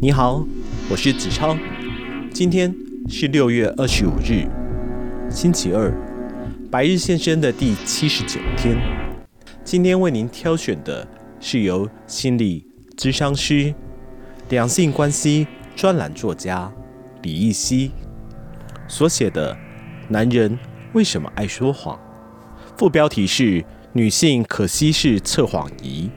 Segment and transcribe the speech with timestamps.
[0.00, 0.44] 你好，
[0.90, 1.56] 我是子超。
[2.32, 2.74] 今天
[3.08, 4.46] 是六月二十五日，
[5.30, 5.92] 星期二，
[6.70, 8.76] 白日现身的第七十九天。
[9.62, 11.06] 今天为您挑选的
[11.40, 12.66] 是由心理
[12.96, 13.74] 咨商师、
[14.50, 16.70] 两性关系专栏作家
[17.22, 17.90] 李益希
[18.88, 19.54] 所写的
[20.08, 20.58] 《男人
[20.92, 21.96] 为什么爱说谎》，
[22.76, 23.64] 副标题是
[23.94, 26.10] “女性可惜是测谎仪，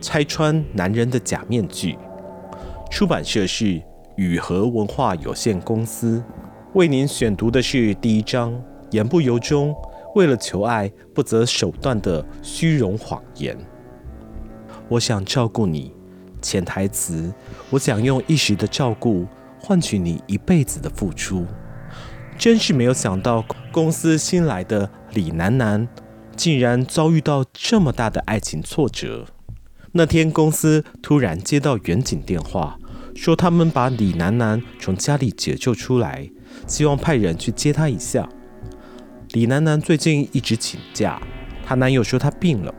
[0.00, 1.98] 拆穿男人的假面具”。
[2.96, 3.78] 出版社是
[4.16, 6.24] 雨禾文化有限公司。
[6.72, 8.58] 为您选读的是第一章：
[8.90, 9.76] 言不由衷，
[10.14, 13.54] 为了求爱不择手段的虚荣谎言。
[14.88, 15.92] 我想照顾你，
[16.40, 17.30] 潜台词：
[17.68, 19.26] 我想用一时的照顾
[19.60, 21.44] 换取你一辈子的付出。
[22.38, 25.86] 真是没有想到，公司新来的李楠楠
[26.34, 29.26] 竟然遭遇到这么大的爱情挫折。
[29.92, 32.78] 那天，公司突然接到员警电话，
[33.16, 36.30] 说他们把李楠楠从家里解救出来，
[36.66, 38.28] 希望派人去接她一下。
[39.30, 41.20] 李楠楠最近一直请假，
[41.64, 42.72] 她男友说她病了，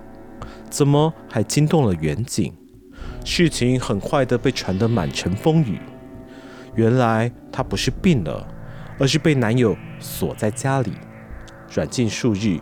[0.70, 2.54] 怎么还惊动了远警？
[3.26, 5.80] 事情很快的被传得满城风雨。
[6.76, 8.48] 原来她不是病了，
[9.00, 10.94] 而是被男友锁在家里，
[11.74, 12.60] 软禁数日。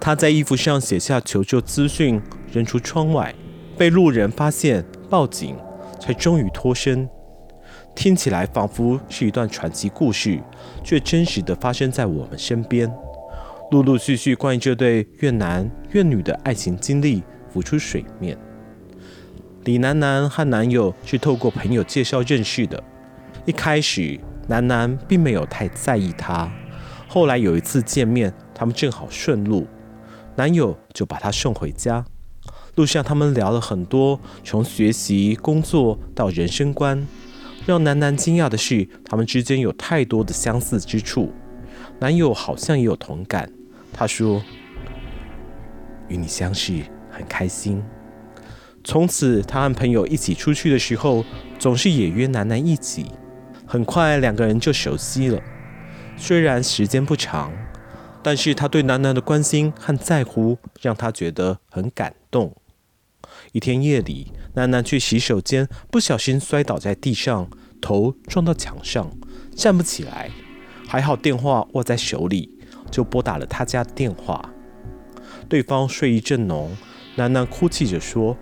[0.00, 3.34] 她在衣服上写下求救资讯，扔出窗外。
[3.76, 5.56] 被路人发现，报警，
[6.00, 7.08] 才终于脱身。
[7.98, 10.40] 听起来仿佛是一段传奇故事，
[10.84, 12.88] 却真实的发生在我们身边。
[13.72, 18.38] 陆陆续续关于这对怨男怨女的爱情经历浮出水面。
[19.64, 22.80] 李楠楠和男友是透过朋友介绍认识的，
[23.44, 26.48] 一开始楠楠并没有太在意他。
[27.08, 29.66] 后来有一次见面，他们正好顺路，
[30.36, 32.04] 男友就把她送回家。
[32.76, 37.04] 路上，他们聊了很多，从学习、工作到人生观。
[37.68, 41.30] 让楠楠惊讶的是，他们之间有太多的相似之处。
[41.98, 43.52] 男友好像也有同感。
[43.92, 44.42] 他说
[46.08, 47.84] ：“与你相识很开心。”
[48.82, 51.22] 从此，他和朋友一起出去的时候，
[51.58, 53.04] 总是也约楠楠一起。
[53.66, 55.38] 很快，两个人就熟悉了。
[56.16, 57.52] 虽然时间不长，
[58.22, 62.56] 但是他对楠楠的关心和在乎，让他觉得很感动。
[63.52, 67.48] 一天夜里，楠楠去洗手间，不小心摔倒在地上，
[67.80, 69.10] 头撞到墙上，
[69.54, 70.30] 站不起来。
[70.86, 72.58] 还好电话握在手里，
[72.90, 74.52] 就拨打了他家电话。
[75.48, 76.76] 对方睡意正浓，
[77.16, 78.36] 楠楠哭泣着说：“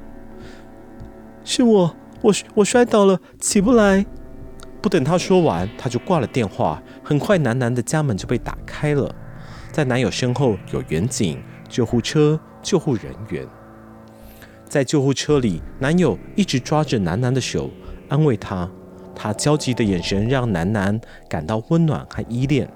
[1.44, 4.06] 是我，我我摔倒了，起不来。”
[4.80, 6.80] 不等他说完，他就挂了电话。
[7.02, 9.12] 很快，楠楠的家门就被打开了，
[9.72, 13.44] 在男友身后有员警、救护车、救护人员。
[14.68, 17.70] 在救护车里，男友一直抓着楠楠的手，
[18.08, 18.68] 安慰她。
[19.14, 22.68] 他焦急的眼神让楠楠感到温暖和依恋。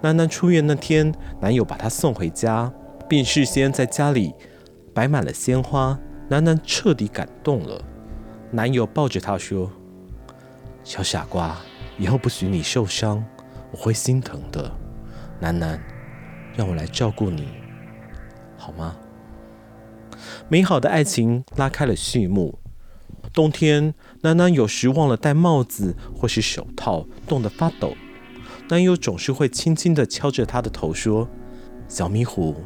[0.00, 2.72] 楠楠出院那天，男友把她送回家，
[3.06, 4.32] 并事先在家里
[4.94, 5.98] 摆满了鲜花。
[6.28, 7.82] 楠楠彻底感动了。
[8.50, 9.70] 男友抱着她说
[10.82, 11.56] ：“小傻瓜，
[11.98, 13.22] 以后不许你受伤，
[13.70, 14.70] 我会心疼的。
[15.38, 15.78] 楠楠，
[16.56, 17.48] 让我来照顾你，
[18.56, 18.96] 好吗？”
[20.50, 22.58] 美好的爱情拉开了序幕。
[23.34, 27.94] 冬天，楠楠有时忘了戴帽子或是手套，冻得发抖。
[28.70, 31.28] 男友总是会轻轻地敲着她的头，说
[31.86, 32.56] ：“小迷糊，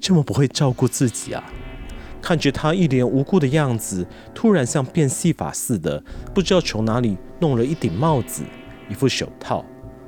[0.00, 1.44] 这么不会照顾自己啊！”
[2.22, 6.02] 看着她一脸无辜的样子，突然像变戏法似的，
[6.34, 8.42] 不知道从哪里弄了一顶帽子、
[8.88, 9.62] 一副手套。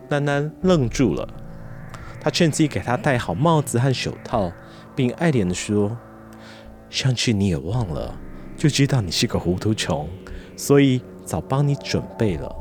[0.08, 1.28] 楠楠愣住了。
[2.22, 4.50] 他趁机给她戴好帽子和手套，
[4.94, 5.94] 并爱怜地说。
[6.88, 8.18] 上次你也忘了，
[8.56, 10.08] 就知道你是个糊涂虫，
[10.56, 12.54] 所以早帮你准备了。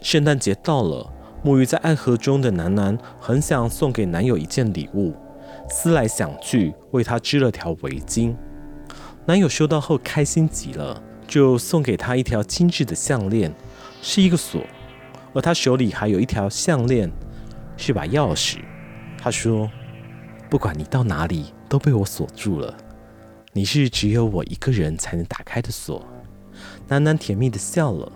[0.00, 1.12] 圣诞节到了，
[1.44, 5.14] 沐浴在爱河中的楠楠很想送给男友一件礼物，
[5.68, 8.34] 思来想去，为他织了条围巾。
[9.26, 13.52] 男友收到后开心极了，就送给他一条精致的项链，
[14.00, 14.62] 是一个锁，
[15.34, 17.10] 而他手里还有一条项链，
[17.76, 18.58] 是把钥匙。
[19.18, 19.68] 他说
[20.48, 22.72] ：“不管你到哪里，都被我锁住了。”
[23.56, 26.06] 你是只有我一个人才能打开的锁。
[26.88, 28.12] 楠楠甜蜜地笑了，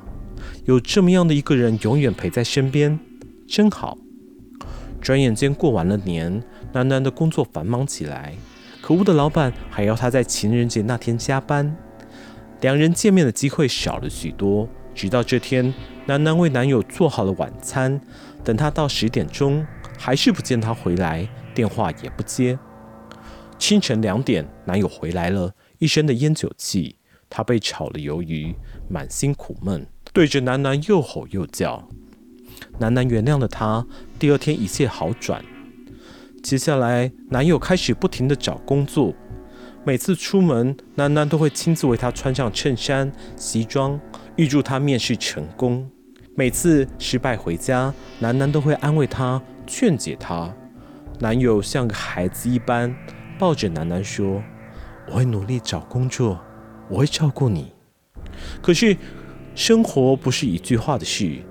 [0.66, 3.00] 有这么样的一个人永远陪在身边，
[3.48, 3.96] 真好。
[5.00, 6.42] 转眼间过完了年，
[6.74, 8.34] 楠楠的工作繁忙起来，
[8.82, 11.74] 可恶的老板还要她在情人节那天加班，
[12.60, 14.68] 两人见面的机会少了许多。
[14.94, 15.72] 直到这天，
[16.04, 17.98] 楠楠为男友做好了晚餐，
[18.44, 19.66] 等他到十点钟，
[19.96, 22.58] 还是不见他回来，电话也不接。
[23.60, 26.96] 清晨两点，男友回来了，一身的烟酒气。
[27.28, 28.52] 他被炒了鱿鱼，
[28.88, 31.88] 满心苦闷，对着楠楠又吼又叫。
[32.78, 33.86] 楠楠原谅了他，
[34.18, 35.44] 第二天一切好转。
[36.42, 39.14] 接下来，男友开始不停地找工作，
[39.84, 44.00] 每次出门，楠楠都会亲自为他穿上衬衫、西装，
[44.36, 45.88] 预祝他面试成功。
[46.34, 50.52] 每次失败回家，楠楠都会安慰他、劝解他。
[51.20, 52.92] 男友像个孩子一般，
[53.40, 54.42] 抱着楠楠说
[55.08, 56.38] ：“我会努力找工作，
[56.90, 57.72] 我会照顾你。”
[58.60, 58.94] 可是，
[59.54, 61.42] 生活不是一句话的事。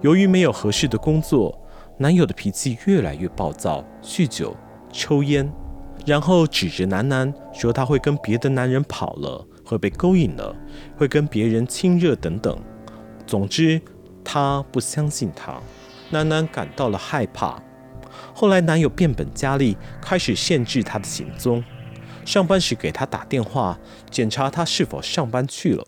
[0.00, 1.54] 由于没有合适的工作，
[1.98, 4.56] 男友的脾气越来越暴躁，酗酒、
[4.90, 5.52] 抽烟，
[6.06, 10.56] 然后指着楠楠说他会跟别的男人跑了，会被勾引了，
[10.96, 12.58] 会跟别人亲热等等。
[13.26, 13.78] 总之，
[14.24, 15.60] 他不相信他。
[16.08, 17.62] 楠楠感到了害怕。
[18.34, 21.62] 后来，男友变本加厉，开始限制她的行踪，
[22.24, 23.78] 上班时给她打电话，
[24.10, 25.84] 检查她是否上班去了；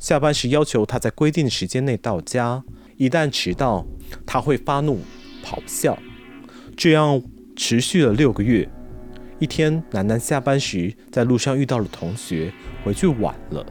[0.00, 2.62] 下班时要求她在规定的时间内到家。
[2.96, 3.84] 一旦迟到，
[4.24, 5.00] 他会发怒、
[5.44, 5.98] 咆哮。
[6.76, 7.20] 这样
[7.56, 8.68] 持续了六个月。
[9.40, 12.52] 一天，楠楠下班时在路上遇到了同学，
[12.84, 13.66] 回去晚了。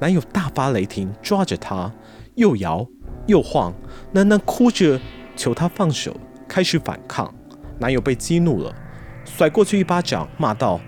[0.00, 1.92] 男友大发雷霆，抓着她
[2.34, 2.84] 又摇
[3.26, 3.72] 又晃。
[4.12, 5.00] 楠楠哭着
[5.36, 6.16] 求他放手，
[6.54, 7.34] 开始反抗。
[7.80, 8.72] 男友被激怒了，
[9.24, 10.80] 甩过去一巴掌，骂道：“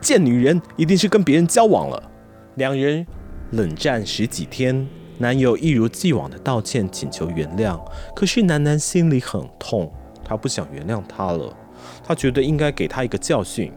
[0.00, 2.10] 贱女人，一定是跟别人交往了。”
[2.56, 3.06] 两人
[3.50, 4.88] 冷战十几天。
[5.18, 7.78] 男友一如既往的道歉，请求原谅，
[8.16, 9.92] 可是楠楠心里很痛，
[10.24, 11.54] 她不想原谅他了，
[12.02, 13.70] 她觉得应该给他一个教训。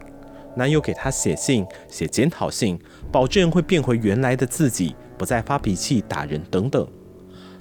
[0.56, 2.80] 男友给她写信，写检讨信，
[3.12, 6.88] 保证会变回原来的自己，不再发脾气、打人等等。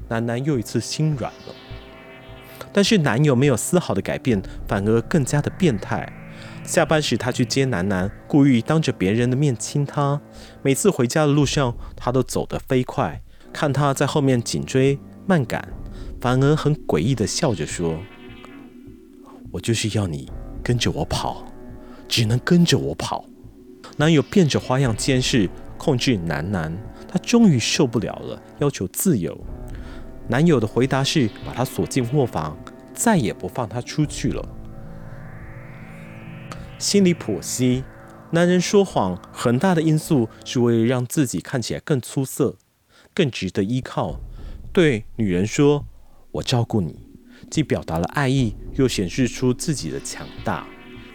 [0.08, 1.56] 楠楠又一次心软了，
[2.74, 6.12] 但是男友没有丝毫的改变，反而更加的变态。
[6.64, 10.22] 下班时，他去接楠楠，故意当着别人的面亲她。
[10.62, 13.22] 每次回家的路上，他都走得飞快。
[13.52, 14.98] 看他在后面紧追
[15.28, 15.74] 慢赶，
[16.22, 18.00] 反而很诡异的笑着说
[19.52, 20.32] ：“我就是要你
[20.64, 21.46] 跟着我跑，
[22.08, 23.26] 只能跟着我跑。”
[23.98, 26.72] 男友变着花样监视控制楠楠，
[27.10, 29.38] 她终于受不了了，要求自由。
[30.32, 32.58] 男友的回答是把她锁进卧房，
[32.94, 34.48] 再也不放她出去了。
[36.80, 37.84] 心里剖析，
[38.32, 42.56] 男人说谎很大的因素是为了让自己看起来更出色。
[43.14, 44.22] 更值得依靠。
[44.72, 45.86] 对女人说
[46.32, 47.10] ：“我照顾你”，
[47.52, 50.66] 既表达了爱意，又显示出自己的强大。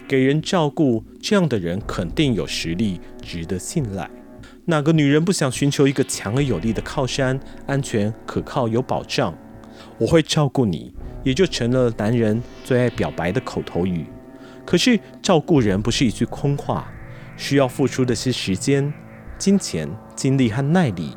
[0.07, 4.07] 给人照顾，这样的人肯定有实力，值得信赖。
[4.69, 9.33] 哪个女人不想寻求一个强而有力的靠山，安全、可靠、有保障？
[9.97, 10.93] 我会照顾你，
[11.23, 14.05] 也就成了男人最爱表白的口头语。
[14.65, 16.91] 可是，照顾人不是一句空话，
[17.37, 18.93] 需要付出的是时间、
[19.37, 21.15] 金钱、精力和耐力。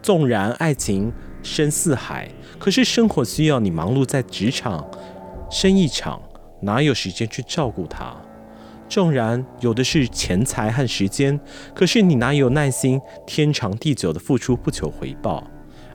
[0.00, 2.30] 纵然爱情深似海，
[2.60, 4.88] 可是生活需要你忙碌在职场、
[5.50, 6.22] 生意场，
[6.60, 8.16] 哪有时间去照顾他？
[8.88, 11.38] 纵然有的是钱财和时间，
[11.74, 15.48] 可是你哪有耐心天长地久的付出不求回报？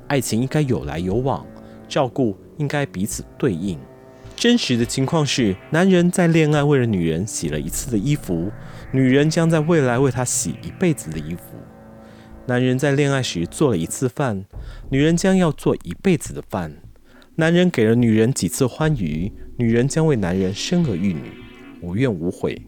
[0.07, 1.45] 爱情应该有来有往，
[1.88, 3.80] 照顾应该彼此对应。
[4.36, 8.51] 真实的情况是，男人在恋爱为了女人洗了一次的衣服，
[8.92, 11.42] 女人将在未来为他洗一辈子的衣服。
[12.46, 14.46] 男人在恋爱时做了一次饭，
[14.89, 16.75] 女人将要做一辈子的饭。
[17.36, 21.32] 男人给了女人几次欢愉，女人将为男人生儿育女，
[21.82, 22.62] 无怨无悔。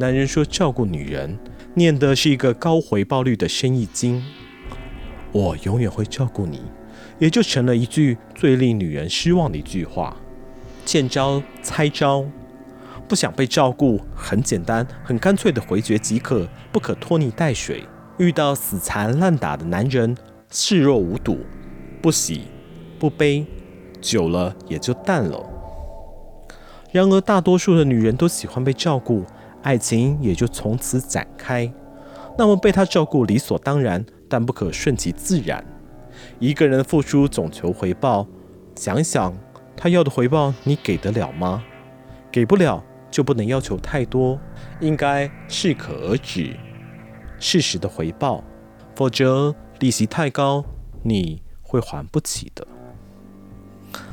[0.00, 1.38] 男人说照顾女人，
[1.74, 4.24] 念的是一个高回报率的生意经。
[5.30, 6.62] 我永远会照顾你，
[7.18, 10.16] 也就成了一句最令女人失望的一句话。
[10.86, 12.24] 见招拆招，
[13.06, 17.84] 不想被照顾，很简单，很干脆的回绝即可，不可拖泥带水。
[18.16, 20.16] 遇到死缠烂打的男人，
[20.50, 21.40] 视若无睹，
[22.00, 22.44] 不喜
[22.98, 23.44] 不悲，
[24.00, 25.44] 久了也就淡了。
[26.90, 29.24] 然而，大多数的女人都喜欢被照顾，
[29.62, 31.70] 爱情也就从此展开。
[32.38, 35.64] 那么，被他照顾理所当然，但不可顺其自然。
[36.38, 38.26] 一个人的付出总求回报，
[38.74, 39.34] 想想，
[39.76, 41.62] 他要的回报你给得了吗？
[42.32, 44.38] 给不了，就不能要求太多，
[44.80, 46.56] 应该适可而止。
[47.38, 48.44] 适时的回报，
[48.94, 50.64] 否则利息太高，
[51.02, 52.66] 你会还不起的。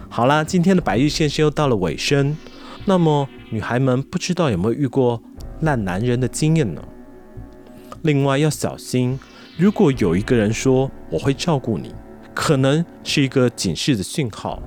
[0.09, 2.35] 好啦，今天的白日线又到了尾声。
[2.85, 5.21] 那么，女孩们不知道有没有遇过
[5.61, 6.81] 烂男人的经验呢？
[8.03, 9.19] 另外要小心，
[9.57, 11.93] 如果有一个人说我会照顾你，
[12.33, 14.61] 可能是一个警示的讯号。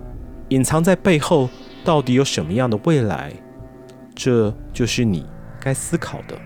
[0.49, 1.49] 隐藏在背后
[1.85, 3.33] 到底有什么样的未来？
[4.15, 5.25] 这就是你
[5.61, 6.37] 该思考的。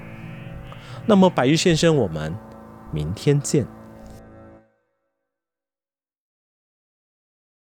[1.07, 2.35] 那么，白日先生，我们
[2.93, 3.67] 明天见。